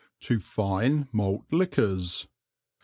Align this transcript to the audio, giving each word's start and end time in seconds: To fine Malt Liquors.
To 0.21 0.39
fine 0.39 1.07
Malt 1.11 1.45
Liquors. 1.53 2.25